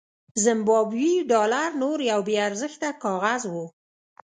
زیمبابويي 0.43 1.15
ډالر 1.31 1.69
نور 1.83 1.99
یو 2.11 2.19
بې 2.27 2.35
ارزښته 2.47 2.89
کاغذ 3.03 3.43
و. 3.51 3.53